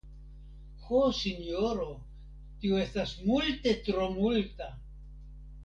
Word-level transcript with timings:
Ho, 0.85 1.01
sinjoro, 1.17 1.85
tio 2.63 2.81
estas 2.87 3.13
multe 3.29 3.75
tro 3.89 4.09
multa. 4.19 4.71